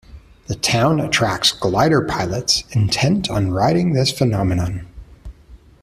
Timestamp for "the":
0.47-0.55